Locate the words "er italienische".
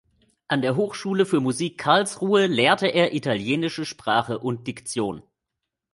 2.87-3.85